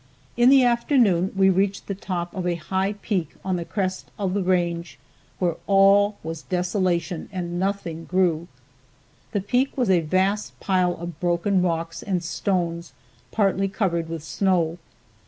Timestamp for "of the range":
4.17-4.97